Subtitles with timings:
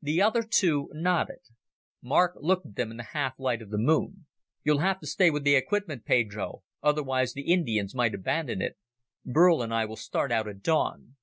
[0.00, 1.40] The other two nodded.
[2.00, 4.26] Mark looked at them in the half light of the Moon.
[4.62, 8.78] "You'll have to stay with the equipment, Pedro, otherwise the Indians might abandon it.
[9.26, 11.16] Burl and I will start out at dawn."